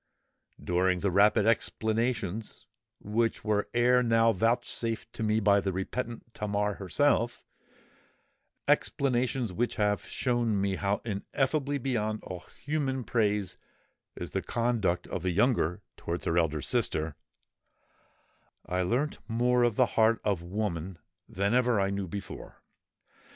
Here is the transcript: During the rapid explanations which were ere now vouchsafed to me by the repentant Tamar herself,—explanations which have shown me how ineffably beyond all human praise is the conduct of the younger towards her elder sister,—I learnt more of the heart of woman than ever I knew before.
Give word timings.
During 0.59 1.01
the 1.01 1.11
rapid 1.11 1.45
explanations 1.45 2.65
which 2.99 3.43
were 3.43 3.69
ere 3.71 4.01
now 4.01 4.33
vouchsafed 4.33 5.13
to 5.13 5.21
me 5.21 5.39
by 5.39 5.59
the 5.59 5.71
repentant 5.71 6.33
Tamar 6.33 6.73
herself,—explanations 6.73 9.53
which 9.53 9.75
have 9.75 10.07
shown 10.07 10.59
me 10.59 10.77
how 10.77 11.03
ineffably 11.05 11.77
beyond 11.77 12.23
all 12.23 12.45
human 12.65 13.03
praise 13.03 13.59
is 14.15 14.31
the 14.31 14.41
conduct 14.41 15.05
of 15.05 15.21
the 15.21 15.29
younger 15.29 15.83
towards 15.97 16.25
her 16.25 16.35
elder 16.35 16.63
sister,—I 16.63 18.81
learnt 18.81 19.19
more 19.27 19.61
of 19.61 19.75
the 19.75 19.85
heart 19.85 20.19
of 20.25 20.41
woman 20.41 20.97
than 21.29 21.53
ever 21.53 21.79
I 21.79 21.91
knew 21.91 22.07
before. 22.07 22.63